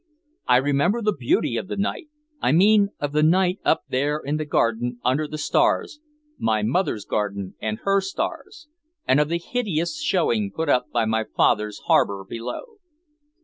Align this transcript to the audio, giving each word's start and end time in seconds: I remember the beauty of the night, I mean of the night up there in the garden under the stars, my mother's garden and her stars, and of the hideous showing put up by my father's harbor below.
I 0.47 0.57
remember 0.57 1.03
the 1.03 1.13
beauty 1.13 1.57
of 1.57 1.67
the 1.67 1.77
night, 1.77 2.07
I 2.41 2.53
mean 2.53 2.89
of 2.99 3.11
the 3.11 3.21
night 3.21 3.59
up 3.63 3.83
there 3.87 4.17
in 4.17 4.37
the 4.37 4.45
garden 4.45 4.97
under 5.05 5.27
the 5.27 5.37
stars, 5.37 5.99
my 6.39 6.63
mother's 6.63 7.05
garden 7.05 7.53
and 7.61 7.77
her 7.83 8.01
stars, 8.01 8.67
and 9.07 9.19
of 9.19 9.29
the 9.29 9.37
hideous 9.37 10.01
showing 10.01 10.51
put 10.51 10.69
up 10.69 10.89
by 10.91 11.05
my 11.05 11.23
father's 11.23 11.81
harbor 11.85 12.25
below. 12.27 12.79